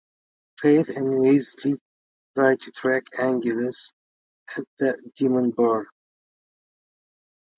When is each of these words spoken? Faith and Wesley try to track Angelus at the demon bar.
Faith 0.59 0.89
and 0.89 1.19
Wesley 1.19 1.75
try 2.33 2.55
to 2.55 2.71
track 2.71 3.03
Angelus 3.19 3.91
at 4.57 4.63
the 4.79 4.99
demon 5.13 5.51
bar. 5.51 5.85